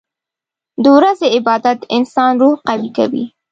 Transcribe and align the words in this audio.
•د 0.83 0.85
ورځې 0.97 1.27
عبادت 1.37 1.77
د 1.81 1.89
انسان 1.97 2.31
روح 2.43 2.55
قوي 2.69 2.89
کوي. 2.97 3.25